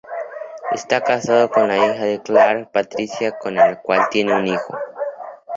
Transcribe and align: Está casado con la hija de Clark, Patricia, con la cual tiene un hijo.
Está 0.71 1.03
casado 1.03 1.51
con 1.51 1.67
la 1.67 1.77
hija 1.77 2.05
de 2.05 2.19
Clark, 2.23 2.71
Patricia, 2.71 3.37
con 3.37 3.53
la 3.53 3.79
cual 3.83 4.07
tiene 4.09 4.33
un 4.33 4.47
hijo. 4.47 4.75